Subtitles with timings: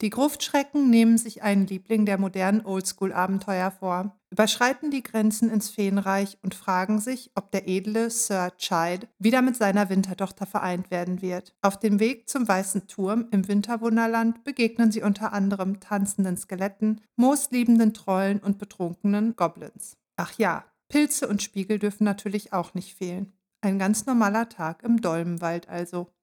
[0.00, 6.36] Die Gruftschrecken nehmen sich einen Liebling der modernen Oldschool-Abenteuer vor, überschreiten die Grenzen ins Feenreich
[6.42, 11.54] und fragen sich, ob der edle Sir Chide wieder mit seiner Wintertochter vereint werden wird.
[11.62, 17.94] Auf dem Weg zum Weißen Turm im Winterwunderland begegnen sie unter anderem tanzenden Skeletten, moosliebenden
[17.94, 19.96] Trollen und betrunkenen Goblins.
[20.16, 23.32] Ach ja, Pilze und Spiegel dürfen natürlich auch nicht fehlen.
[23.60, 26.13] Ein ganz normaler Tag im Dolmenwald also.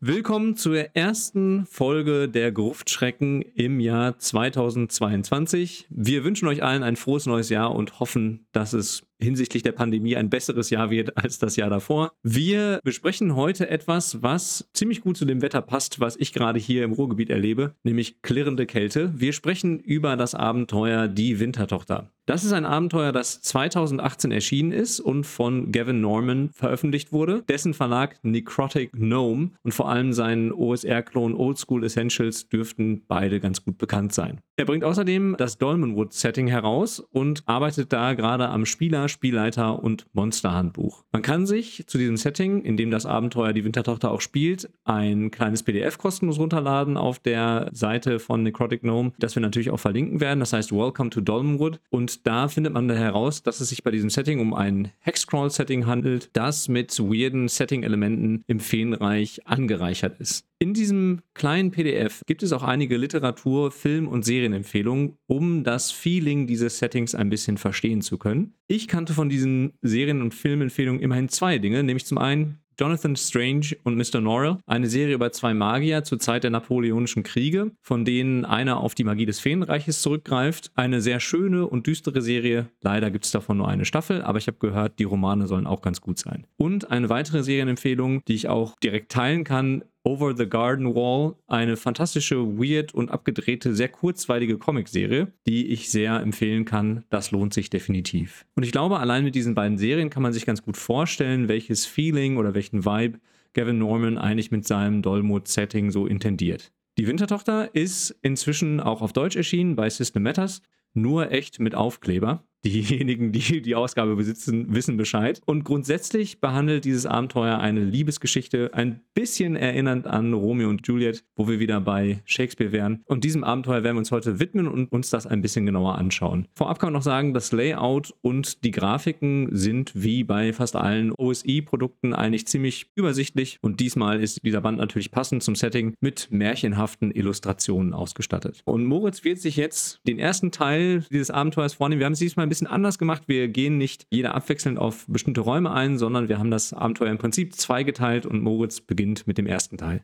[0.00, 5.86] Willkommen zur ersten Folge der Gruftschrecken im Jahr 2022.
[5.88, 10.16] Wir wünschen euch allen ein frohes neues Jahr und hoffen, dass es hinsichtlich der Pandemie
[10.16, 12.12] ein besseres Jahr wird als das Jahr davor.
[12.22, 16.84] Wir besprechen heute etwas, was ziemlich gut zu dem Wetter passt, was ich gerade hier
[16.84, 19.12] im Ruhrgebiet erlebe, nämlich klirrende Kälte.
[19.16, 22.10] Wir sprechen über das Abenteuer Die Wintertochter.
[22.26, 27.44] Das ist ein Abenteuer, das 2018 erschienen ist und von Gavin Norman veröffentlicht wurde.
[27.48, 33.64] Dessen Verlag Necrotic Gnome und vor allem sein OSR-Klon Old School Essentials dürften beide ganz
[33.64, 34.40] gut bekannt sein.
[34.56, 41.04] Er bringt außerdem das Dolmenwood-Setting heraus und arbeitet da gerade am Spieler, Spielleiter und Monsterhandbuch.
[41.12, 45.30] Man kann sich zu diesem Setting, in dem das Abenteuer die Wintertochter auch spielt, ein
[45.30, 50.20] kleines PDF kostenlos runterladen auf der Seite von Necrotic Gnome, das wir natürlich auch verlinken
[50.20, 50.40] werden.
[50.40, 51.80] Das heißt Welcome to Dolmenwood.
[51.90, 56.30] Und da findet man heraus, dass es sich bei diesem Setting um ein Hexcrawl-Setting handelt,
[56.32, 60.46] das mit weirden Setting-Elementen im Feenreich angereichert ist.
[60.58, 66.46] In diesem kleinen PDF gibt es auch einige Literatur, Film- und Serienempfehlungen, um das Feeling
[66.46, 68.54] dieses Settings ein bisschen verstehen zu können.
[68.66, 73.76] Ich kannte von diesen Serien- und Filmempfehlungen immerhin zwei Dinge, nämlich zum einen Jonathan Strange
[73.84, 74.20] und Mr.
[74.20, 78.94] Norrell, eine Serie über zwei Magier zur Zeit der Napoleonischen Kriege, von denen einer auf
[78.94, 80.72] die Magie des Feenreiches zurückgreift.
[80.74, 82.68] Eine sehr schöne und düstere Serie.
[82.82, 85.80] Leider gibt es davon nur eine Staffel, aber ich habe gehört, die Romane sollen auch
[85.80, 86.46] ganz gut sein.
[86.56, 91.76] Und eine weitere Serienempfehlung, die ich auch direkt teilen kann, Over the Garden Wall, eine
[91.76, 97.04] fantastische, weird und abgedrehte, sehr kurzweilige Comicserie, die ich sehr empfehlen kann.
[97.10, 98.46] Das lohnt sich definitiv.
[98.54, 101.86] Und ich glaube, allein mit diesen beiden Serien kann man sich ganz gut vorstellen, welches
[101.86, 103.18] Feeling oder welchen Vibe
[103.52, 106.70] Gavin Norman eigentlich mit seinem Dolmut-Setting so intendiert.
[106.98, 110.62] Die Wintertochter ist inzwischen auch auf Deutsch erschienen bei System Matters,
[110.94, 112.44] nur echt mit Aufkleber.
[112.66, 115.40] Diejenigen, die die Ausgabe besitzen, wissen Bescheid.
[115.46, 121.46] Und grundsätzlich behandelt dieses Abenteuer eine Liebesgeschichte ein bisschen erinnernd an Romeo und Juliet, wo
[121.46, 123.02] wir wieder bei Shakespeare wären.
[123.04, 126.48] Und diesem Abenteuer werden wir uns heute widmen und uns das ein bisschen genauer anschauen.
[126.54, 131.12] Vorab kann man noch sagen, das Layout und die Grafiken sind wie bei fast allen
[131.12, 133.58] OSI-Produkten eigentlich ziemlich übersichtlich.
[133.62, 138.62] Und diesmal ist dieser Band natürlich passend zum Setting mit märchenhaften Illustrationen ausgestattet.
[138.64, 142.00] Und Moritz wird sich jetzt den ersten Teil dieses Abenteuers vornehmen.
[142.00, 143.24] Wir haben es diesmal ein bisschen anders gemacht.
[143.26, 147.18] Wir gehen nicht jeder abwechselnd auf bestimmte Räume ein, sondern wir haben das Abenteuer im
[147.18, 150.02] Prinzip zweigeteilt und Moritz beginnt mit dem ersten Teil.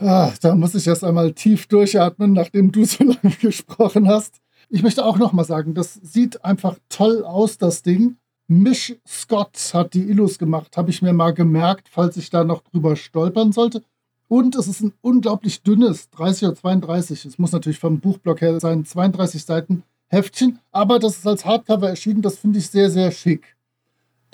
[0.00, 4.40] Ah, da muss ich erst einmal tief durchatmen, nachdem du so lange gesprochen hast.
[4.68, 8.16] Ich möchte auch noch mal sagen, das sieht einfach toll aus, das Ding.
[8.48, 12.62] Mish Scott hat die Illus gemacht, habe ich mir mal gemerkt, falls ich da noch
[12.62, 13.82] drüber stolpern sollte.
[14.28, 17.26] Und es ist ein unglaublich dünnes, 30 oder 32.
[17.26, 21.88] Es muss natürlich vom Buchblock her sein, 32 Seiten Heftchen, aber das ist als Hardcover
[21.88, 23.56] erschienen, das finde ich sehr, sehr schick.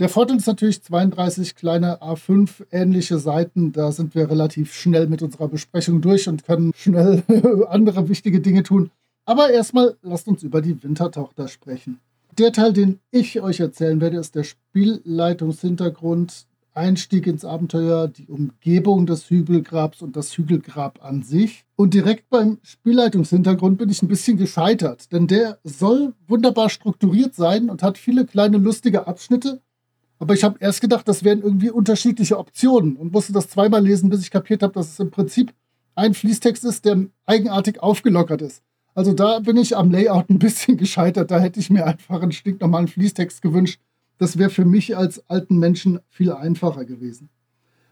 [0.01, 3.73] Der Vorteil ist natürlich 32 kleine A5 ähnliche Seiten.
[3.73, 7.23] Da sind wir relativ schnell mit unserer Besprechung durch und können schnell
[7.69, 8.91] andere wichtige Dinge tun.
[9.25, 11.99] Aber erstmal lasst uns über die Wintertochter sprechen.
[12.39, 16.47] Der Teil, den ich euch erzählen werde, ist der Spielleitungshintergrund
[16.79, 21.65] Einstieg ins Abenteuer, die Umgebung des Hügelgrabs und das Hügelgrab an sich.
[21.77, 27.69] Und direkt beim Spielleitungshintergrund bin ich ein bisschen gescheitert, denn der soll wunderbar strukturiert sein
[27.69, 29.61] und hat viele kleine lustige Abschnitte.
[30.19, 34.09] Aber ich habe erst gedacht, das wären irgendwie unterschiedliche Optionen und musste das zweimal lesen,
[34.09, 35.53] bis ich kapiert habe, dass es im Prinzip
[35.95, 38.63] ein Fließtext ist, der eigenartig aufgelockert ist.
[38.95, 41.31] Also da bin ich am Layout ein bisschen gescheitert.
[41.31, 43.81] Da hätte ich mir einfach einen stinknormalen Fließtext gewünscht,
[44.19, 47.31] das wäre für mich als alten Menschen viel einfacher gewesen.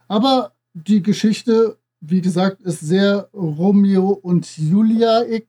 [0.09, 5.47] Aber die Geschichte, wie gesagt, ist sehr Romeo und Julia-ig.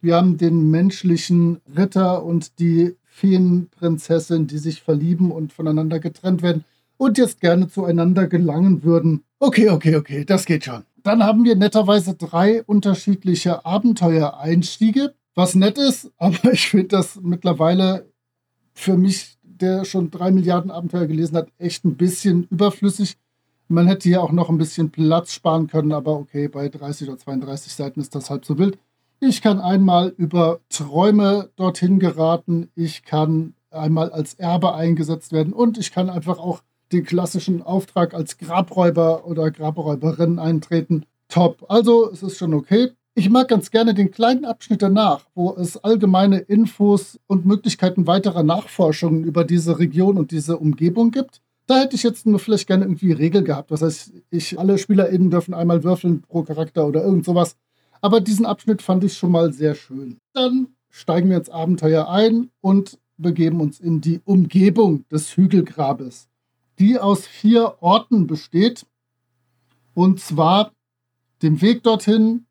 [0.00, 6.64] Wir haben den menschlichen Ritter und die Feenprinzessin, die sich verlieben und voneinander getrennt werden
[6.96, 9.24] und jetzt gerne zueinander gelangen würden.
[9.38, 10.84] Okay, okay, okay, das geht schon.
[11.02, 18.10] Dann haben wir netterweise drei unterschiedliche Abenteuereinstiege, was nett ist, aber ich finde das mittlerweile
[18.74, 23.16] für mich, der schon drei Milliarden Abenteuer gelesen hat, echt ein bisschen überflüssig.
[23.68, 27.18] Man hätte hier auch noch ein bisschen Platz sparen können, aber okay, bei 30 oder
[27.18, 28.78] 32 Seiten ist das halb so wild.
[29.18, 35.78] Ich kann einmal über Träume dorthin geraten, ich kann einmal als Erbe eingesetzt werden und
[35.78, 36.62] ich kann einfach auch
[36.92, 41.04] den klassischen Auftrag als Grabräuber oder Grabräuberin eintreten.
[41.28, 41.64] Top.
[41.68, 42.92] Also es ist schon okay.
[43.18, 48.42] Ich mag ganz gerne den kleinen Abschnitt danach, wo es allgemeine Infos und Möglichkeiten weiterer
[48.42, 51.40] Nachforschungen über diese Region und diese Umgebung gibt.
[51.66, 53.70] Da hätte ich jetzt nur vielleicht gerne irgendwie Regel gehabt.
[53.70, 57.56] Das heißt, ich, alle SpielerInnen dürfen einmal würfeln pro Charakter oder irgend sowas.
[58.02, 60.18] Aber diesen Abschnitt fand ich schon mal sehr schön.
[60.34, 66.28] Dann steigen wir ins Abenteuer ein und begeben uns in die Umgebung des Hügelgrabes,
[66.78, 68.84] die aus vier Orten besteht.
[69.94, 70.72] Und zwar
[71.40, 72.45] dem Weg dorthin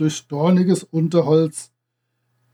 [0.00, 1.72] durch dorniges Unterholz,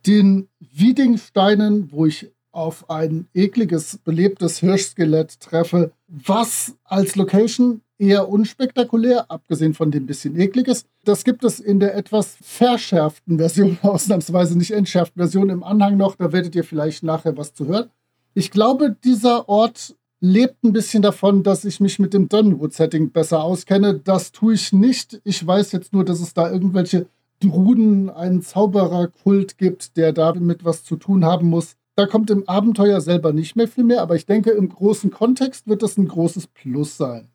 [0.06, 9.30] den Wiedingsteinen, wo ich auf ein ekliges, belebtes Hirschskelett treffe, was als Location eher unspektakulär,
[9.30, 10.86] abgesehen von dem bisschen ekliges.
[11.04, 16.16] Das gibt es in der etwas verschärften Version, ausnahmsweise nicht entschärften Version im Anhang noch.
[16.16, 17.90] Da werdet ihr vielleicht nachher was zu hören.
[18.34, 23.42] Ich glaube, dieser Ort lebt ein bisschen davon, dass ich mich mit dem Dunwood-Setting besser
[23.42, 23.98] auskenne.
[23.98, 25.20] Das tue ich nicht.
[25.24, 27.06] Ich weiß jetzt nur, dass es da irgendwelche
[27.40, 31.76] Druden, einen Zaubererkult gibt, der damit was zu tun haben muss.
[31.94, 35.66] Da kommt im Abenteuer selber nicht mehr viel mehr, aber ich denke, im großen Kontext
[35.66, 37.28] wird das ein großes Plus sein.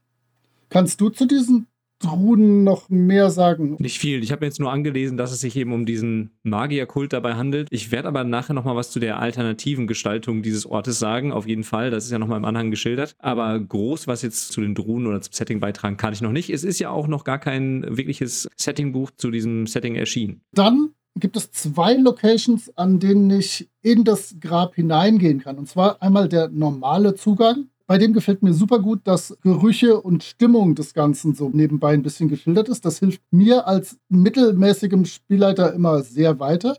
[0.70, 1.68] Kannst du zu diesen
[2.02, 3.76] Druden noch mehr sagen?
[3.80, 4.24] Nicht viel.
[4.24, 7.68] Ich habe mir jetzt nur angelesen, dass es sich eben um diesen Magierkult dabei handelt.
[7.72, 11.32] Ich werde aber nachher nochmal was zu der alternativen Gestaltung dieses Ortes sagen.
[11.32, 11.92] Auf jeden Fall.
[11.92, 13.16] Das ist ja nochmal im Anhang geschildert.
[13.20, 16.50] Aber groß, was jetzt zu den Druden oder zum Setting beitragen, kann ich noch nicht.
[16.50, 20.42] Es ist ja auch noch gar kein wirkliches Settingbuch zu diesem Setting erschienen.
[20.54, 25.58] Dann gibt es zwei Locations, an denen ich in das Grab hineingehen kann.
[25.58, 27.68] Und zwar einmal der normale Zugang.
[27.92, 32.04] Bei dem gefällt mir super gut, dass Gerüche und Stimmung des Ganzen so nebenbei ein
[32.04, 32.86] bisschen geschildert ist.
[32.86, 36.78] Das hilft mir als mittelmäßigem Spielleiter immer sehr weiter.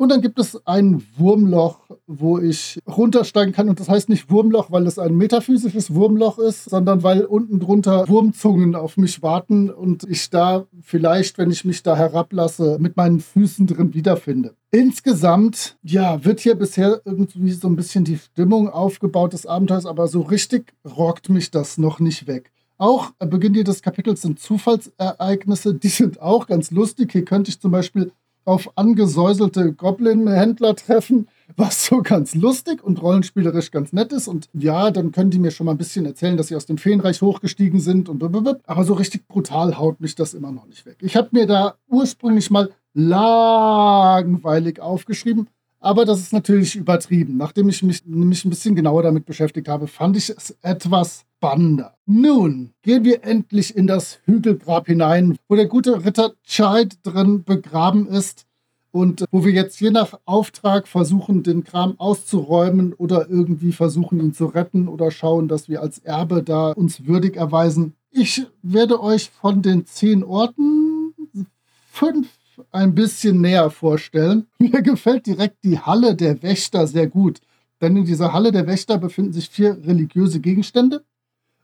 [0.00, 3.68] Und dann gibt es ein Wurmloch, wo ich runtersteigen kann.
[3.68, 8.08] Und das heißt nicht Wurmloch, weil es ein metaphysisches Wurmloch ist, sondern weil unten drunter
[8.08, 13.20] Wurmzungen auf mich warten und ich da vielleicht, wenn ich mich da herablasse, mit meinen
[13.20, 14.54] Füßen drin wiederfinde.
[14.70, 20.08] Insgesamt, ja, wird hier bisher irgendwie so ein bisschen die Stimmung aufgebaut des Abenteuers, aber
[20.08, 22.52] so richtig rockt mich das noch nicht weg.
[22.78, 27.12] Auch Beginn jedes Kapitels sind Zufallsereignisse, die sind auch ganz lustig.
[27.12, 28.12] Hier könnte ich zum Beispiel
[28.44, 34.28] auf angesäuselte Goblin-Händler treffen, was so ganz lustig und rollenspielerisch ganz nett ist.
[34.28, 36.78] Und ja, dann können die mir schon mal ein bisschen erzählen, dass sie aus dem
[36.78, 38.58] Feenreich hochgestiegen sind und blablabla.
[38.66, 40.96] aber so richtig brutal haut mich das immer noch nicht weg.
[41.00, 45.48] Ich habe mir da ursprünglich mal langweilig aufgeschrieben,
[45.78, 47.36] aber das ist natürlich übertrieben.
[47.36, 51.94] Nachdem ich mich nämlich ein bisschen genauer damit beschäftigt habe, fand ich es etwas spannender.
[52.04, 58.06] Nun gehen wir endlich in das Hügelgrab hinein, wo der gute Ritter Child drin begraben
[58.06, 58.44] ist
[58.92, 64.34] und wo wir jetzt je nach Auftrag versuchen, den Kram auszuräumen oder irgendwie versuchen, ihn
[64.34, 67.94] zu retten oder schauen, dass wir als Erbe da uns würdig erweisen.
[68.10, 71.14] Ich werde euch von den zehn Orten
[71.90, 72.28] fünf
[72.70, 74.46] ein bisschen näher vorstellen.
[74.58, 77.40] Mir gefällt direkt die Halle der Wächter sehr gut.
[77.80, 81.02] Denn in dieser Halle der Wächter befinden sich vier religiöse Gegenstände.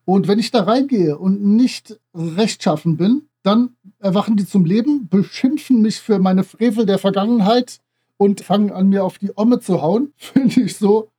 [0.07, 5.83] Und wenn ich da reingehe und nicht rechtschaffen bin, dann erwachen die zum Leben, beschimpfen
[5.83, 7.81] mich für meine Frevel der Vergangenheit
[8.17, 10.13] und fangen an, mir auf die Omme zu hauen.
[10.17, 11.11] Finde ich so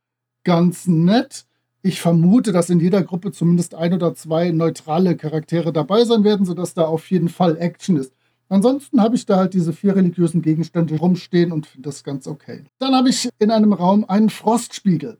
[0.42, 1.44] ganz nett.
[1.82, 6.46] Ich vermute, dass in jeder Gruppe zumindest ein oder zwei neutrale Charaktere dabei sein werden,
[6.46, 8.14] sodass da auf jeden Fall Action ist.
[8.48, 12.64] Ansonsten habe ich da halt diese vier religiösen Gegenstände rumstehen und finde das ganz okay.
[12.78, 15.18] Dann habe ich in einem Raum einen Frostspiegel.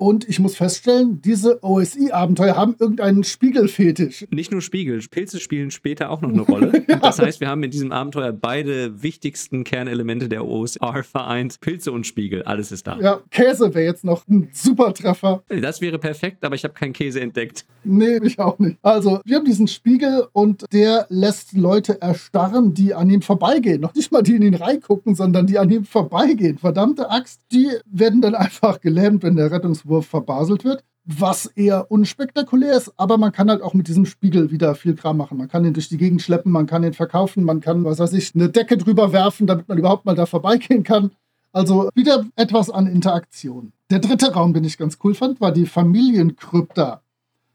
[0.00, 4.26] Und ich muss feststellen, diese OSI-Abenteuer haben irgendeinen Spiegelfetisch.
[4.30, 6.84] Nicht nur Spiegel, Pilze spielen später auch noch eine Rolle.
[6.88, 6.96] ja.
[6.96, 11.60] Das heißt, wir haben in diesem Abenteuer beide wichtigsten Kernelemente der OSR vereint.
[11.60, 12.98] Pilze und Spiegel, alles ist da.
[12.98, 15.42] Ja, Käse wäre jetzt noch ein super Treffer.
[15.48, 17.66] Das wäre perfekt, aber ich habe keinen Käse entdeckt.
[17.84, 18.78] Nee, ich auch nicht.
[18.80, 23.82] Also, wir haben diesen Spiegel und der lässt Leute erstarren, die an ihm vorbeigehen.
[23.82, 26.56] Noch nicht mal die in ihn reingucken, sondern die an ihm vorbeigehen.
[26.56, 30.82] Verdammte Axt, die werden dann einfach gelähmt, wenn der Rettungs Wurf verbaselt wird.
[31.04, 35.16] Was eher unspektakulär ist, aber man kann halt auch mit diesem Spiegel wieder viel Kram
[35.16, 35.38] machen.
[35.38, 38.12] Man kann ihn durch die Gegend schleppen, man kann ihn verkaufen, man kann, was weiß
[38.12, 41.10] ich, eine Decke drüber werfen, damit man überhaupt mal da vorbeigehen kann.
[41.52, 43.72] Also wieder etwas an Interaktion.
[43.90, 47.02] Der dritte Raum, den ich ganz cool fand, war die Familienkrypta.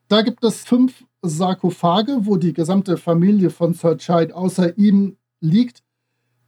[0.10, 5.82] Da gibt es fünf Sarkophage, wo die gesamte Familie von Sir Child außer ihm liegt.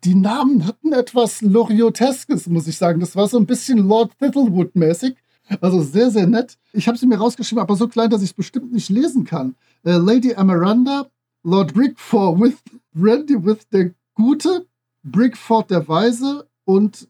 [0.03, 2.99] Die Namen hatten etwas Lorioteskes, muss ich sagen.
[2.99, 5.15] Das war so ein bisschen Lord Thistlewood-mäßig.
[5.61, 6.57] Also sehr, sehr nett.
[6.73, 9.55] Ich habe sie mir rausgeschrieben, aber so klein, dass ich es bestimmt nicht lesen kann.
[9.83, 11.07] Äh, Lady Amaranda,
[11.43, 12.57] Lord Brickford with
[12.93, 14.65] Brandy with der Gute,
[15.03, 17.07] Brickford der Weise und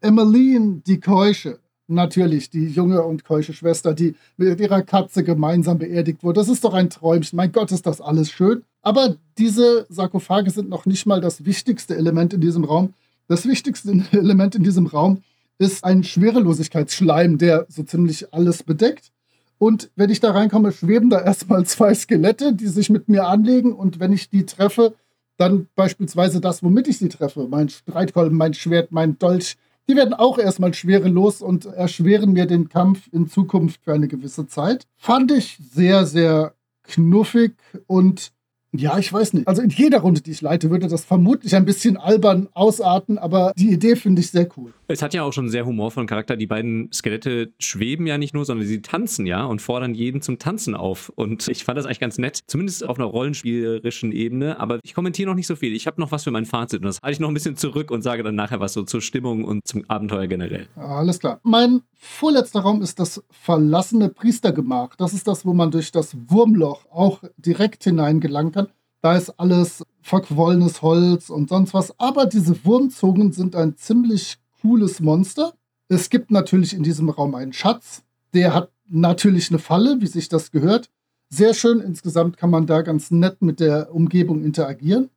[0.00, 1.58] Emmeline die Keusche.
[1.88, 6.38] Natürlich, die junge und keusche Schwester, die mit ihrer Katze gemeinsam beerdigt wurde.
[6.38, 7.36] Das ist doch ein Träumchen.
[7.36, 8.62] Mein Gott, ist das alles schön.
[8.80, 12.94] Aber diese Sarkophage sind noch nicht mal das wichtigste Element in diesem Raum.
[13.26, 15.22] Das wichtigste Element in diesem Raum
[15.60, 19.12] ist ein Schwerelosigkeitsschleim, der so ziemlich alles bedeckt.
[19.58, 23.74] Und wenn ich da reinkomme, schweben da erstmal zwei Skelette, die sich mit mir anlegen.
[23.74, 24.94] Und wenn ich die treffe,
[25.36, 30.14] dann beispielsweise das, womit ich sie treffe, mein Streitkolben, mein Schwert, mein Dolch, die werden
[30.14, 34.86] auch erstmal schwerelos und erschweren mir den Kampf in Zukunft für eine gewisse Zeit.
[34.96, 37.54] Fand ich sehr, sehr knuffig
[37.86, 38.32] und
[38.72, 39.48] ja, ich weiß nicht.
[39.48, 43.52] Also in jeder Runde, die ich leite, würde das vermutlich ein bisschen albern ausarten, aber
[43.56, 44.72] die Idee finde ich sehr cool.
[44.86, 46.36] Es hat ja auch schon sehr humorvollen Charakter.
[46.36, 50.38] Die beiden Skelette schweben ja nicht nur, sondern sie tanzen ja und fordern jeden zum
[50.38, 51.12] Tanzen auf.
[51.14, 54.58] Und ich fand das eigentlich ganz nett, zumindest auf einer rollenspielerischen Ebene.
[54.58, 55.74] Aber ich kommentiere noch nicht so viel.
[55.74, 57.90] Ich habe noch was für mein Fazit und das halte ich noch ein bisschen zurück
[57.90, 60.68] und sage dann nachher was so zur Stimmung und zum Abenteuer generell.
[60.76, 61.40] Alles klar.
[61.42, 64.96] Mein vorletzter Raum ist das verlassene Priestergemach.
[64.96, 68.59] Das ist das, wo man durch das Wurmloch auch direkt hineingelangen kann.
[69.02, 71.98] Da ist alles verquollenes Holz und sonst was.
[71.98, 75.54] Aber diese Wurmzungen sind ein ziemlich cooles Monster.
[75.88, 78.02] Es gibt natürlich in diesem Raum einen Schatz.
[78.34, 80.90] Der hat natürlich eine Falle, wie sich das gehört.
[81.30, 81.80] Sehr schön.
[81.80, 85.10] Insgesamt kann man da ganz nett mit der Umgebung interagieren.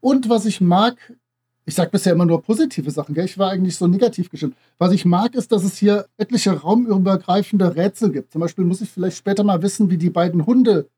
[0.00, 0.96] Und was ich mag,
[1.64, 3.24] ich sage bisher immer nur positive Sachen, gell?
[3.24, 4.56] ich war eigentlich so negativ gestimmt.
[4.78, 8.32] Was ich mag, ist, dass es hier etliche raumübergreifende Rätsel gibt.
[8.32, 10.88] Zum Beispiel muss ich vielleicht später mal wissen, wie die beiden Hunde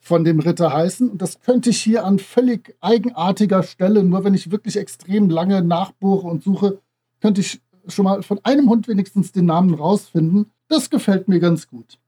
[0.00, 1.10] von dem Ritter heißen.
[1.10, 5.62] Und das könnte ich hier an völlig eigenartiger Stelle, nur wenn ich wirklich extrem lange
[5.62, 6.80] nachbohre und suche,
[7.20, 10.50] könnte ich schon mal von einem Hund wenigstens den Namen rausfinden.
[10.68, 11.98] Das gefällt mir ganz gut.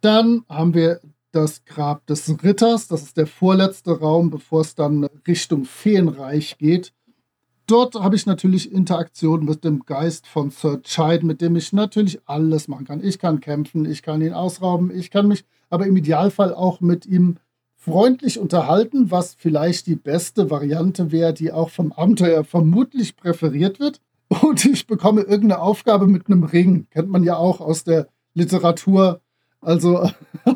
[0.00, 2.88] Dann haben wir das Grab des Ritters.
[2.88, 6.92] Das ist der vorletzte Raum, bevor es dann Richtung Feenreich geht.
[7.66, 12.20] Dort habe ich natürlich Interaktion mit dem Geist von Sir Chide, mit dem ich natürlich
[12.26, 13.02] alles machen kann.
[13.02, 17.06] Ich kann kämpfen, ich kann ihn ausrauben, ich kann mich aber im Idealfall auch mit
[17.06, 17.38] ihm
[17.84, 24.00] freundlich unterhalten, was vielleicht die beste Variante wäre, die auch vom Abenteuer vermutlich präferiert wird.
[24.28, 26.86] Und ich bekomme irgendeine Aufgabe mit einem Ring.
[26.90, 29.20] Kennt man ja auch aus der Literatur.
[29.60, 30.08] Also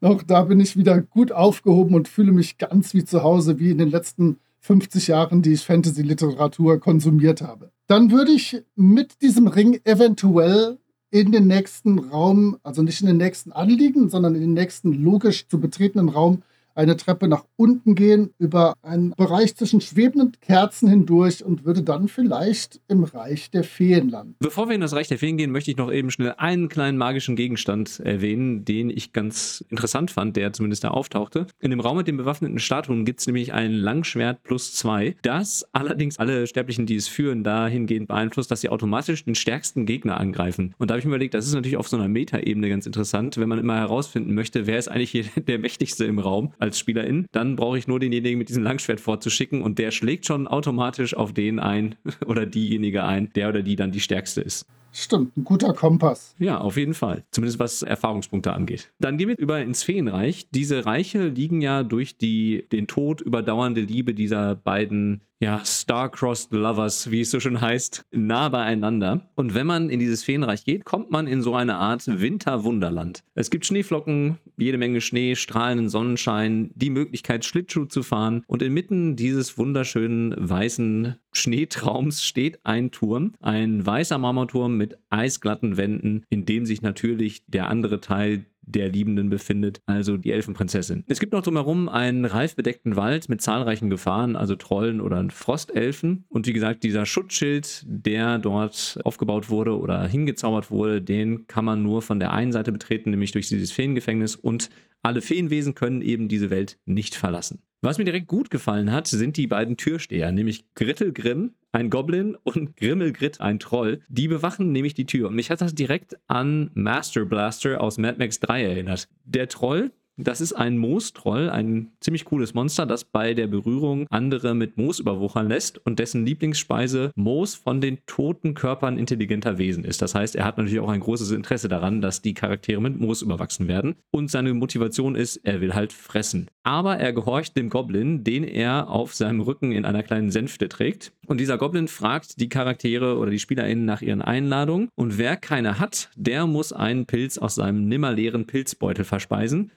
[0.00, 3.70] auch, da bin ich wieder gut aufgehoben und fühle mich ganz wie zu Hause, wie
[3.70, 7.70] in den letzten 50 Jahren, die ich Fantasy-Literatur konsumiert habe.
[7.86, 10.78] Dann würde ich mit diesem Ring eventuell
[11.10, 15.48] in den nächsten Raum, also nicht in den nächsten anliegen, sondern in den nächsten logisch
[15.48, 16.42] zu betretenen Raum
[16.78, 22.08] eine Treppe nach unten gehen, über einen Bereich zwischen schwebenden Kerzen hindurch und würde dann
[22.08, 24.36] vielleicht im Reich der Feen landen.
[24.38, 26.96] Bevor wir in das Reich der Feen gehen, möchte ich noch eben schnell einen kleinen
[26.96, 31.48] magischen Gegenstand erwähnen, den ich ganz interessant fand, der zumindest da auftauchte.
[31.58, 35.66] In dem Raum mit den bewaffneten Statuen gibt es nämlich ein Langschwert plus zwei, das
[35.72, 40.74] allerdings alle Sterblichen, die es führen, dahingehend beeinflusst, dass sie automatisch den stärksten Gegner angreifen.
[40.78, 43.36] Und da habe ich mir überlegt, das ist natürlich auf so einer Metaebene ganz interessant,
[43.36, 47.26] wenn man immer herausfinden möchte, wer ist eigentlich hier der Mächtigste im Raum als Spielerin,
[47.32, 51.32] dann brauche ich nur denjenigen mit diesem Langschwert vorzuschicken und der schlägt schon automatisch auf
[51.32, 51.94] den ein
[52.26, 54.66] oder diejenige ein, der oder die dann die stärkste ist.
[54.92, 56.34] Stimmt, ein guter Kompass.
[56.38, 57.24] Ja, auf jeden Fall.
[57.30, 58.90] Zumindest was Erfahrungspunkte angeht.
[58.98, 60.48] Dann gehen wir über ins Feenreich.
[60.50, 67.10] Diese Reiche liegen ja durch die den Tod überdauernde Liebe dieser beiden ja, Star-Crossed Lovers,
[67.10, 69.30] wie es so schön heißt, nah beieinander.
[69.36, 73.22] Und wenn man in dieses Feenreich geht, kommt man in so eine Art Winterwunderland.
[73.34, 78.42] Es gibt Schneeflocken, jede Menge Schnee, strahlenden Sonnenschein, die Möglichkeit, Schlittschuh zu fahren.
[78.48, 86.24] Und inmitten dieses wunderschönen weißen Schneetraums steht ein Turm, ein weißer Marmorturm mit eisglatten Wänden,
[86.30, 91.04] in dem sich natürlich der andere Teil der Liebenden befindet, also die Elfenprinzessin.
[91.08, 96.24] Es gibt noch drumherum einen reifbedeckten Wald mit zahlreichen Gefahren, also Trollen oder Frostelfen.
[96.28, 101.82] Und wie gesagt, dieser Schutzschild, der dort aufgebaut wurde oder hingezaubert wurde, den kann man
[101.82, 104.70] nur von der einen Seite betreten, nämlich durch dieses Feengefängnis und
[105.02, 107.62] alle Feenwesen können eben diese Welt nicht verlassen.
[107.80, 112.76] Was mir direkt gut gefallen hat, sind die beiden Türsteher, nämlich Grittelgrimm, ein Goblin, und
[112.76, 114.00] Grimmelgrit, ein Troll.
[114.08, 115.28] Die bewachen nämlich die Tür.
[115.28, 119.08] Und mich hat das direkt an Master Blaster aus Mad Max 3 erinnert.
[119.24, 124.52] Der Troll Das ist ein Moostroll, ein ziemlich cooles Monster, das bei der Berührung andere
[124.52, 130.02] mit Moos überwuchern lässt und dessen Lieblingsspeise Moos von den toten Körpern intelligenter Wesen ist.
[130.02, 133.22] Das heißt, er hat natürlich auch ein großes Interesse daran, dass die Charaktere mit Moos
[133.22, 133.94] überwachsen werden.
[134.10, 136.48] Und seine Motivation ist, er will halt fressen.
[136.64, 141.12] Aber er gehorcht dem Goblin, den er auf seinem Rücken in einer kleinen Sänfte trägt.
[141.26, 144.88] Und dieser Goblin fragt die Charaktere oder die SpielerInnen nach ihren Einladungen.
[144.96, 149.70] Und wer keine hat, der muss einen Pilz aus seinem nimmerleeren Pilzbeutel verspeisen.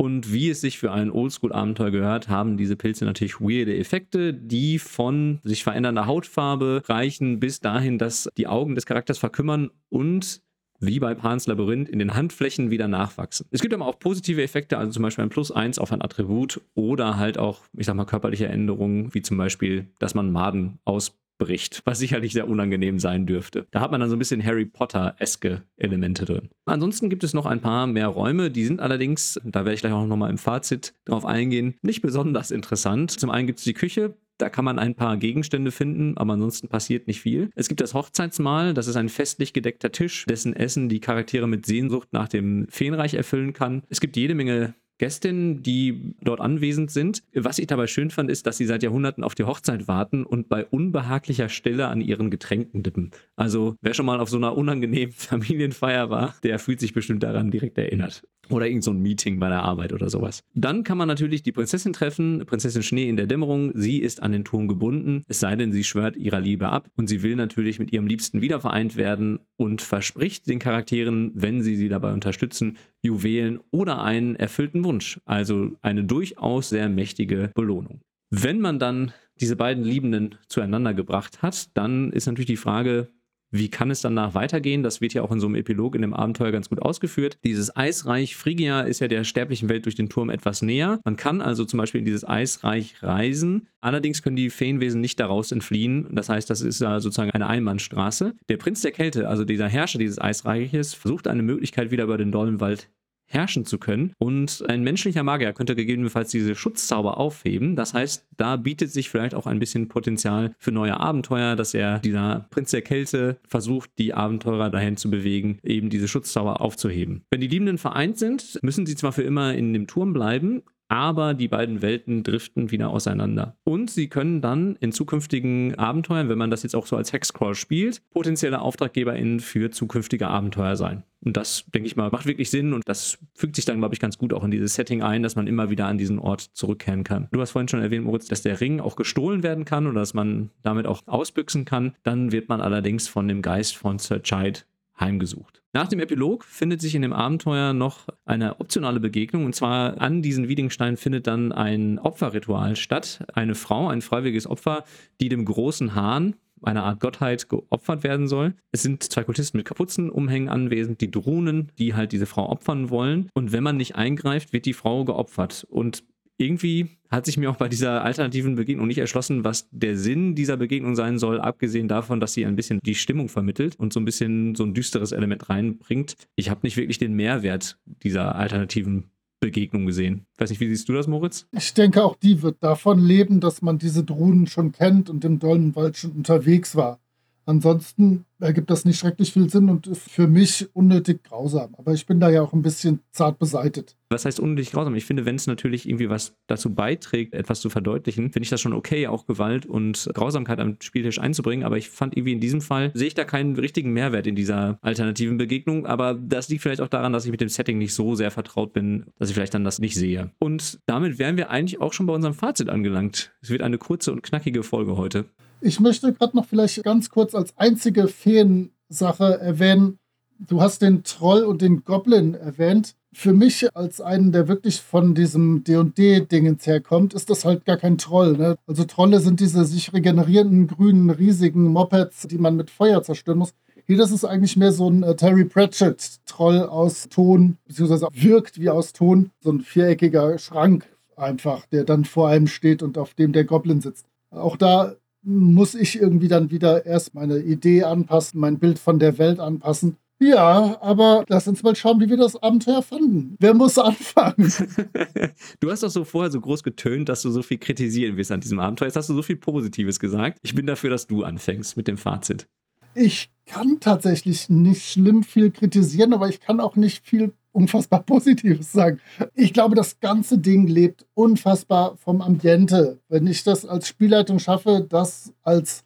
[0.00, 4.78] Und wie es sich für ein Oldschool-Abenteuer gehört, haben diese Pilze natürlich weirde Effekte, die
[4.78, 10.40] von sich verändernder Hautfarbe reichen bis dahin, dass die Augen des Charakters verkümmern und
[10.80, 13.46] wie bei Pans Labyrinth in den Handflächen wieder nachwachsen.
[13.50, 16.60] Es gibt aber auch positive Effekte, also zum Beispiel ein Plus 1 auf ein Attribut
[16.74, 21.18] oder halt auch, ich sag mal, körperliche Änderungen, wie zum Beispiel, dass man Maden aus
[21.38, 23.66] bricht, was sicherlich sehr unangenehm sein dürfte.
[23.70, 26.50] Da hat man dann so ein bisschen Harry Potter-eske Elemente drin.
[26.66, 29.92] Ansonsten gibt es noch ein paar mehr Räume, die sind allerdings, da werde ich gleich
[29.92, 33.12] auch nochmal im Fazit drauf eingehen, nicht besonders interessant.
[33.12, 36.68] Zum einen gibt es die Küche, da kann man ein paar Gegenstände finden, aber ansonsten
[36.68, 37.50] passiert nicht viel.
[37.56, 41.66] Es gibt das Hochzeitsmahl, das ist ein festlich gedeckter Tisch, dessen Essen die Charaktere mit
[41.66, 43.82] Sehnsucht nach dem Feenreich erfüllen kann.
[43.88, 47.22] Es gibt jede Menge Gästinnen, die dort anwesend sind.
[47.32, 50.48] Was ich dabei schön fand, ist, dass sie seit Jahrhunderten auf die Hochzeit warten und
[50.48, 53.12] bei unbehaglicher Stille an ihren Getränken dippen.
[53.36, 57.50] Also wer schon mal auf so einer unangenehmen Familienfeier war, der fühlt sich bestimmt daran
[57.50, 58.24] direkt erinnert.
[58.50, 60.42] Oder irgend so ein Meeting bei der Arbeit oder sowas.
[60.54, 63.72] Dann kann man natürlich die Prinzessin treffen, Prinzessin Schnee in der Dämmerung.
[63.74, 67.08] Sie ist an den Turm gebunden, es sei denn, sie schwört ihrer Liebe ab und
[67.08, 71.88] sie will natürlich mit ihrem Liebsten wiedervereint werden und verspricht den Charakteren, wenn sie sie
[71.88, 75.20] dabei unterstützen, Juwelen oder einen erfüllten Wunsch.
[75.26, 78.00] Also eine durchaus sehr mächtige Belohnung.
[78.30, 83.08] Wenn man dann diese beiden Liebenden zueinander gebracht hat, dann ist natürlich die Frage,
[83.50, 84.82] wie kann es danach weitergehen?
[84.82, 87.38] Das wird ja auch in so einem Epilog in dem Abenteuer ganz gut ausgeführt.
[87.44, 91.00] Dieses Eisreich Phrygia ist ja der sterblichen Welt durch den Turm etwas näher.
[91.04, 93.68] Man kann also zum Beispiel in dieses Eisreich reisen.
[93.80, 96.08] Allerdings können die Feenwesen nicht daraus entfliehen.
[96.12, 98.34] Das heißt, das ist ja sozusagen eine Einbahnstraße.
[98.48, 102.32] Der Prinz der Kälte, also dieser Herrscher dieses Eisreiches, versucht eine Möglichkeit wieder über den
[102.32, 102.90] Dolmenwald
[103.28, 104.12] herrschen zu können.
[104.18, 107.76] Und ein menschlicher Magier könnte gegebenenfalls diese Schutzzauber aufheben.
[107.76, 111.98] Das heißt, da bietet sich vielleicht auch ein bisschen Potenzial für neue Abenteuer, dass er
[112.00, 117.22] dieser Prinz der Kälte versucht, die Abenteurer dahin zu bewegen, eben diese Schutzzauber aufzuheben.
[117.30, 121.34] Wenn die Liebenden vereint sind, müssen sie zwar für immer in dem Turm bleiben, aber
[121.34, 123.56] die beiden Welten driften wieder auseinander.
[123.64, 127.54] Und sie können dann in zukünftigen Abenteuern, wenn man das jetzt auch so als Hexcrawl
[127.54, 131.04] spielt, potenzielle AuftraggeberInnen für zukünftige Abenteuer sein.
[131.20, 134.00] Und das, denke ich mal, macht wirklich Sinn und das fügt sich dann, glaube ich,
[134.00, 137.02] ganz gut auch in dieses Setting ein, dass man immer wieder an diesen Ort zurückkehren
[137.02, 137.28] kann.
[137.32, 140.14] Du hast vorhin schon erwähnt, Moritz, dass der Ring auch gestohlen werden kann oder dass
[140.14, 141.94] man damit auch ausbüchsen kann.
[142.04, 144.60] Dann wird man allerdings von dem Geist von Sir Chide
[145.00, 145.62] heimgesucht.
[145.72, 150.22] Nach dem Epilog findet sich in dem Abenteuer noch eine optionale Begegnung und zwar an
[150.22, 153.24] diesen Wiedingstein findet dann ein Opferritual statt.
[153.34, 154.84] Eine Frau, ein freiwilliges Opfer,
[155.20, 158.54] die dem großen Hahn, einer Art Gottheit geopfert werden soll.
[158.72, 163.30] Es sind zwei Kultisten mit Kapuzenumhängen anwesend, die Drohnen, die halt diese Frau opfern wollen.
[163.34, 165.66] Und wenn man nicht eingreift, wird die Frau geopfert.
[165.70, 166.04] Und
[166.38, 170.56] irgendwie hat sich mir auch bei dieser alternativen Begegnung nicht erschlossen, was der Sinn dieser
[170.56, 174.04] Begegnung sein soll, abgesehen davon, dass sie ein bisschen die Stimmung vermittelt und so ein
[174.04, 176.16] bisschen so ein düsteres Element reinbringt.
[176.36, 180.26] Ich habe nicht wirklich den Mehrwert dieser alternativen Begegnung gesehen.
[180.34, 181.46] Ich weiß nicht, wie siehst du das, Moritz?
[181.52, 185.38] Ich denke, auch die wird davon leben, dass man diese Drohnen schon kennt und im
[185.38, 187.00] Dolmenwald schon unterwegs war.
[187.48, 191.74] Ansonsten ergibt das nicht schrecklich viel Sinn und ist für mich unnötig grausam.
[191.78, 193.96] Aber ich bin da ja auch ein bisschen zart beseitet.
[194.10, 194.94] Was heißt unnötig grausam?
[194.94, 198.60] Ich finde, wenn es natürlich irgendwie was dazu beiträgt, etwas zu verdeutlichen, finde ich das
[198.60, 201.64] schon okay, auch Gewalt und Grausamkeit am Spieltisch einzubringen.
[201.64, 204.78] Aber ich fand irgendwie in diesem Fall, sehe ich da keinen richtigen Mehrwert in dieser
[204.82, 205.86] alternativen Begegnung.
[205.86, 208.74] Aber das liegt vielleicht auch daran, dass ich mit dem Setting nicht so sehr vertraut
[208.74, 210.32] bin, dass ich vielleicht dann das nicht sehe.
[210.38, 213.32] Und damit wären wir eigentlich auch schon bei unserem Fazit angelangt.
[213.40, 215.24] Es wird eine kurze und knackige Folge heute.
[215.60, 219.98] Ich möchte gerade noch vielleicht ganz kurz als einzige Feensache erwähnen,
[220.38, 222.94] du hast den Troll und den Goblin erwähnt.
[223.12, 227.98] Für mich als einen, der wirklich von diesem D&D-Dingens herkommt, ist das halt gar kein
[227.98, 228.36] Troll.
[228.36, 228.56] Ne?
[228.66, 233.54] Also Trolle sind diese sich regenerierenden grünen riesigen Mopeds, die man mit Feuer zerstören muss.
[233.86, 238.68] Hier, das ist eigentlich mehr so ein äh, Terry Pratchett-Troll aus Ton, beziehungsweise wirkt wie
[238.68, 239.30] aus Ton.
[239.40, 243.80] So ein viereckiger Schrank einfach, der dann vor einem steht und auf dem der Goblin
[243.80, 244.06] sitzt.
[244.30, 244.94] Auch da
[245.28, 249.96] muss ich irgendwie dann wieder erst meine Idee anpassen, mein Bild von der Welt anpassen.
[250.20, 253.36] Ja, aber lass uns mal schauen, wie wir das Abenteuer fanden.
[253.38, 254.52] Wer muss anfangen?
[255.60, 258.40] du hast doch so vorher so groß getönt, dass du so viel kritisieren willst an
[258.40, 258.88] diesem Abenteuer.
[258.88, 260.38] Jetzt hast du so viel Positives gesagt.
[260.42, 262.48] Ich bin dafür, dass du anfängst mit dem Fazit.
[262.94, 268.70] Ich kann tatsächlich nicht schlimm viel kritisieren, aber ich kann auch nicht viel unfassbar Positives
[268.72, 269.00] sagen.
[269.34, 273.00] Ich glaube, das ganze Ding lebt unfassbar vom Ambiente.
[273.08, 275.84] Wenn ich das als Spielleitung schaffe, das als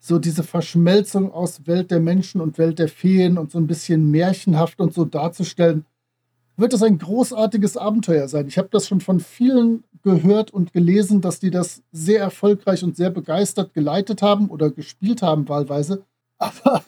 [0.00, 4.10] so diese Verschmelzung aus Welt der Menschen und Welt der Feen und so ein bisschen
[4.10, 5.84] märchenhaft und so darzustellen,
[6.56, 8.48] wird es ein großartiges Abenteuer sein.
[8.48, 12.96] Ich habe das schon von vielen gehört und gelesen, dass die das sehr erfolgreich und
[12.96, 16.04] sehr begeistert geleitet haben oder gespielt haben wahlweise.
[16.38, 16.82] Aber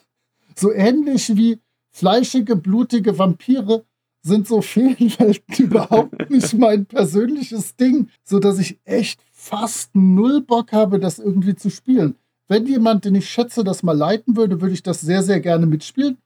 [0.56, 1.60] so ähnlich wie
[1.92, 3.84] fleischige, blutige Vampire
[4.24, 10.72] sind so Feenwelten überhaupt nicht mein persönliches Ding, so dass ich echt fast null Bock
[10.72, 12.16] habe, das irgendwie zu spielen.
[12.48, 15.66] Wenn jemand, den ich schätze, das mal leiten würde, würde ich das sehr, sehr gerne
[15.66, 16.18] mitspielen.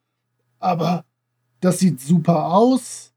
[0.58, 1.04] Aber
[1.60, 3.12] das sieht super aus.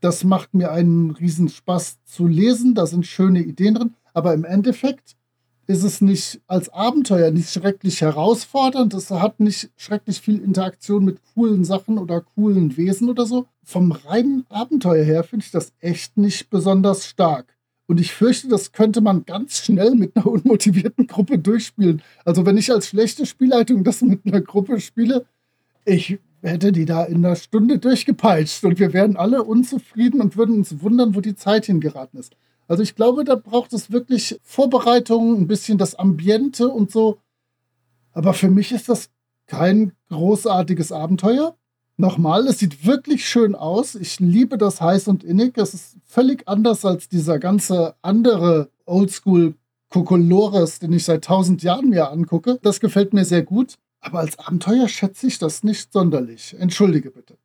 [0.00, 2.74] Das macht mir einen Riesenspaß zu lesen.
[2.74, 3.94] Da sind schöne Ideen drin.
[4.12, 5.16] Aber im Endeffekt
[5.68, 8.94] ist es nicht als Abenteuer nicht schrecklich herausfordernd.
[8.94, 13.46] Es hat nicht schrecklich viel Interaktion mit coolen Sachen oder coolen Wesen oder so.
[13.62, 17.54] Vom reinen Abenteuer her finde ich das echt nicht besonders stark.
[17.86, 22.00] Und ich fürchte, das könnte man ganz schnell mit einer unmotivierten Gruppe durchspielen.
[22.24, 25.26] Also wenn ich als schlechte Spielleitung das mit einer Gruppe spiele,
[25.84, 30.56] ich hätte die da in einer Stunde durchgepeitscht und wir wären alle unzufrieden und würden
[30.56, 32.36] uns wundern, wo die Zeit hingeraten ist.
[32.68, 37.18] Also ich glaube, da braucht es wirklich Vorbereitungen, ein bisschen das Ambiente und so.
[38.12, 39.08] Aber für mich ist das
[39.46, 41.56] kein großartiges Abenteuer.
[41.96, 43.94] Nochmal, es sieht wirklich schön aus.
[43.94, 45.56] Ich liebe das heiß und innig.
[45.56, 49.54] Es ist völlig anders als dieser ganze andere Oldschool
[49.88, 52.58] Kokolores, den ich seit tausend Jahren mir angucke.
[52.62, 53.74] Das gefällt mir sehr gut.
[54.00, 56.54] Aber als Abenteuer schätze ich das nicht sonderlich.
[56.58, 57.36] Entschuldige bitte.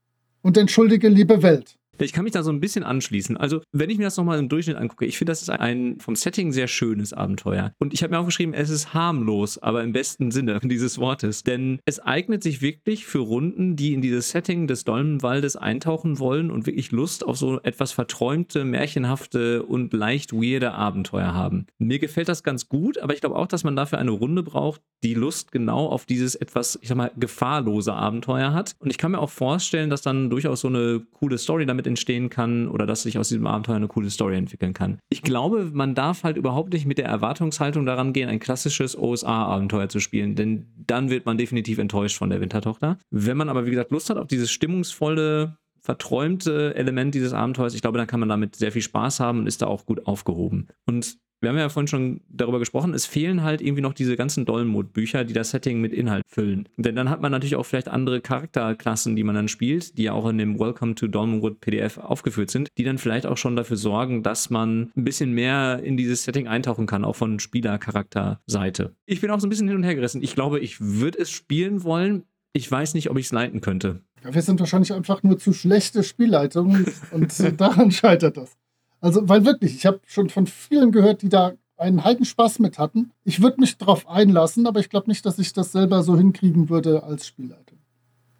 [0.41, 1.77] Und entschuldige, liebe Welt.
[2.03, 3.37] Ich kann mich da so ein bisschen anschließen.
[3.37, 6.15] Also, wenn ich mir das nochmal im Durchschnitt angucke, ich finde, das ist ein vom
[6.15, 7.73] Setting sehr schönes Abenteuer.
[7.79, 11.43] Und ich habe mir aufgeschrieben, es ist harmlos, aber im besten Sinne dieses Wortes.
[11.43, 16.51] Denn es eignet sich wirklich für Runden, die in dieses Setting des Dolmenwaldes eintauchen wollen
[16.51, 21.67] und wirklich Lust auf so etwas verträumte, märchenhafte und leicht weirde Abenteuer haben.
[21.77, 24.81] Mir gefällt das ganz gut, aber ich glaube auch, dass man dafür eine Runde braucht,
[25.03, 28.75] die Lust genau auf dieses etwas, ich sag mal, gefahrlose Abenteuer hat.
[28.79, 32.29] Und ich kann mir auch vorstellen, dass dann durchaus so eine coole Story damit entstehen
[32.29, 34.97] kann oder dass sich aus diesem Abenteuer eine coole Story entwickeln kann.
[35.09, 39.89] Ich glaube, man darf halt überhaupt nicht mit der Erwartungshaltung daran gehen, ein klassisches OSA-Abenteuer
[39.89, 42.97] zu spielen, denn dann wird man definitiv enttäuscht von der Wintertochter.
[43.11, 47.81] Wenn man aber, wie gesagt, Lust hat auf dieses stimmungsvolle, verträumte Element dieses Abenteuers, ich
[47.81, 50.67] glaube, dann kann man damit sehr viel Spaß haben und ist da auch gut aufgehoben.
[50.85, 54.45] Und wir haben ja vorhin schon darüber gesprochen, es fehlen halt irgendwie noch diese ganzen
[54.45, 56.69] Dollenmod-Bücher, die das Setting mit Inhalt füllen.
[56.77, 60.13] Denn dann hat man natürlich auch vielleicht andere Charakterklassen, die man dann spielt, die ja
[60.13, 63.75] auch in dem Welcome to Dolmenwood PDF aufgeführt sind, die dann vielleicht auch schon dafür
[63.75, 68.95] sorgen, dass man ein bisschen mehr in dieses Setting eintauchen kann, auch von Spielercharakterseite.
[69.05, 70.23] Ich bin auch so ein bisschen hin und her gerissen.
[70.23, 72.23] Ich glaube, ich würde es spielen wollen.
[72.53, 74.01] Ich weiß nicht, ob ich es leiten könnte.
[74.23, 78.55] Ja, wir sind wahrscheinlich einfach nur zu schlechte Spielleitungen und daran scheitert das.
[79.03, 83.11] Also, weil wirklich, ich habe schon von vielen gehört, die da einen Heidenspaß mit hatten.
[83.25, 86.69] Ich würde mich darauf einlassen, aber ich glaube nicht, dass ich das selber so hinkriegen
[86.69, 87.75] würde als Spielleiter.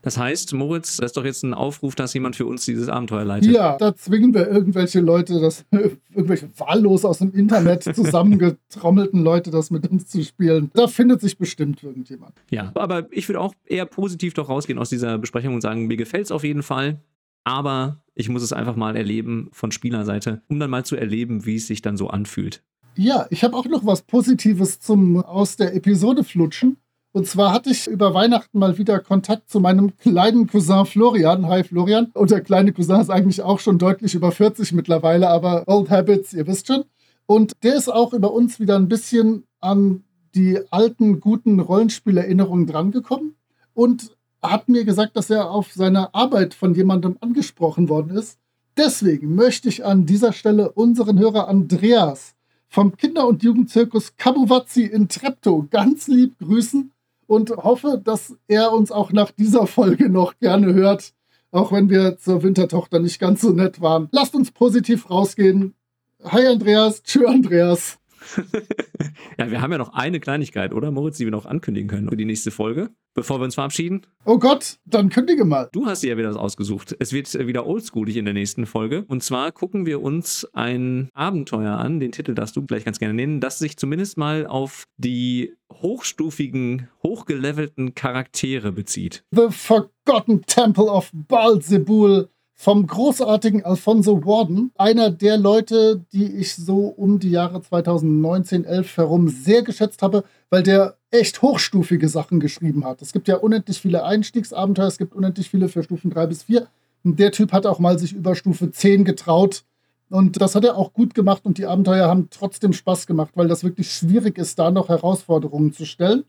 [0.03, 3.25] Das heißt, Moritz, das ist doch jetzt ein Aufruf, dass jemand für uns dieses Abenteuer
[3.25, 3.51] leitet.
[3.51, 5.65] Ja, da zwingen wir irgendwelche Leute, das,
[6.13, 10.71] irgendwelche wahllos aus dem Internet zusammengetrommelten Leute, das mit uns zu spielen.
[10.73, 12.33] Da findet sich bestimmt irgendjemand.
[12.51, 15.97] Ja, aber ich würde auch eher positiv doch rausgehen aus dieser Besprechung und sagen, mir
[15.97, 17.01] gefällt es auf jeden Fall.
[17.43, 21.55] Aber ich muss es einfach mal erleben von Spielerseite, um dann mal zu erleben, wie
[21.55, 22.63] es sich dann so anfühlt.
[22.95, 26.77] Ja, ich habe auch noch was Positives zum aus der Episode flutschen.
[27.11, 31.47] Und zwar hatte ich über Weihnachten mal wieder Kontakt zu meinem kleinen Cousin Florian.
[31.47, 32.11] Hi Florian.
[32.13, 36.33] Und der kleine Cousin ist eigentlich auch schon deutlich über 40 mittlerweile, aber Old Habits,
[36.33, 36.85] ihr wisst schon.
[37.25, 40.03] Und der ist auch über uns wieder ein bisschen an
[40.35, 43.35] die alten, guten Rollenspielerinnerungen drangekommen
[43.73, 48.37] und hat mir gesagt, dass er auf seine Arbeit von jemandem angesprochen worden ist.
[48.77, 52.35] Deswegen möchte ich an dieser Stelle unseren Hörer Andreas
[52.67, 56.91] vom Kinder- und Jugendzirkus Kabuvazzi in Treptow ganz lieb grüßen
[57.27, 61.13] und hoffe, dass er uns auch nach dieser Folge noch gerne hört,
[61.51, 64.09] auch wenn wir zur Wintertochter nicht ganz so nett waren.
[64.11, 65.75] Lasst uns positiv rausgehen.
[66.23, 67.99] Hi Andreas, tschö Andreas.
[69.37, 72.17] ja, wir haben ja noch eine Kleinigkeit, oder Moritz, die wir noch ankündigen können für
[72.17, 74.01] die nächste Folge, bevor wir uns verabschieden.
[74.25, 75.69] Oh Gott, dann kündige mal.
[75.71, 76.95] Du hast dir ja wieder das ausgesucht.
[76.99, 79.05] Es wird wieder oldschoolig in der nächsten Folge.
[79.07, 83.13] Und zwar gucken wir uns ein Abenteuer an, den Titel darfst du gleich ganz gerne
[83.13, 89.23] nennen, das sich zumindest mal auf die hochstufigen, hochgelevelten Charaktere bezieht.
[89.31, 96.85] The Forgotten Temple of Baal-Zebul vom großartigen Alfonso Warden, einer der Leute, die ich so
[96.85, 102.85] um die Jahre 2019, 11 herum sehr geschätzt habe, weil der echt hochstufige Sachen geschrieben
[102.85, 103.01] hat.
[103.01, 106.67] Es gibt ja unendlich viele Einstiegsabenteuer, es gibt unendlich viele für Stufen 3 bis 4.
[107.03, 109.63] Der Typ hat auch mal sich über Stufe 10 getraut.
[110.09, 113.47] Und das hat er auch gut gemacht und die Abenteuer haben trotzdem Spaß gemacht, weil
[113.47, 116.23] das wirklich schwierig ist, da noch Herausforderungen zu stellen.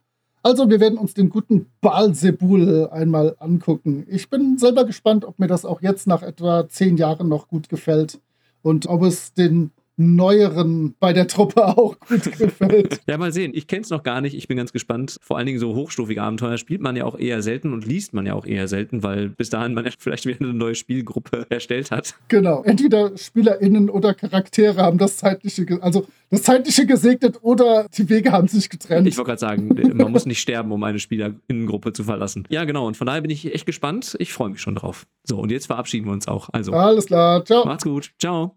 [0.46, 4.04] Also wir werden uns den guten Baalsebul einmal angucken.
[4.10, 7.70] Ich bin selber gespannt, ob mir das auch jetzt nach etwa zehn Jahren noch gut
[7.70, 8.20] gefällt
[8.60, 13.00] und ob es den neueren bei der Truppe auch gut gefällt.
[13.08, 13.52] ja, mal sehen.
[13.54, 14.34] Ich kenne es noch gar nicht.
[14.34, 15.18] Ich bin ganz gespannt.
[15.22, 18.26] Vor allen Dingen so hochstufige Abenteuer spielt man ja auch eher selten und liest man
[18.26, 21.90] ja auch eher selten, weil bis dahin man ja vielleicht wieder eine neue Spielgruppe erstellt
[21.90, 22.14] hat.
[22.28, 22.62] Genau.
[22.64, 28.48] Entweder SpielerInnen oder Charaktere haben das zeitliche, also das zeitliche gesegnet oder die Wege haben
[28.48, 29.06] sich getrennt.
[29.06, 32.46] Ich wollte gerade sagen, man muss nicht sterben, um eine SpielerInnengruppe zu verlassen.
[32.48, 32.86] Ja, genau.
[32.86, 34.16] Und von daher bin ich echt gespannt.
[34.18, 35.06] Ich freue mich schon drauf.
[35.22, 36.48] So, und jetzt verabschieden wir uns auch.
[36.52, 36.72] Also.
[36.72, 37.44] Alles klar.
[37.44, 37.64] Ciao.
[37.64, 38.12] Macht's gut.
[38.18, 38.56] Ciao.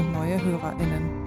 [0.00, 1.19] und neue HörerInnen.